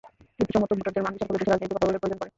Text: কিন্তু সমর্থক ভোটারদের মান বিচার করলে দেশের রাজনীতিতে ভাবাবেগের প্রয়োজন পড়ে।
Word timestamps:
কিন্তু 0.37 0.51
সমর্থক 0.55 0.77
ভোটারদের 0.79 1.03
মান 1.05 1.13
বিচার 1.15 1.27
করলে 1.27 1.39
দেশের 1.39 1.51
রাজনীতিতে 1.53 1.77
ভাবাবেগের 1.77 2.01
প্রয়োজন 2.01 2.19
পড়ে। 2.21 2.29